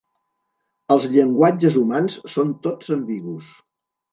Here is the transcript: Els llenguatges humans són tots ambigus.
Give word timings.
Els 0.95 1.05
llenguatges 1.17 1.77
humans 1.83 2.17
són 2.37 2.57
tots 2.67 2.91
ambigus. 2.97 3.53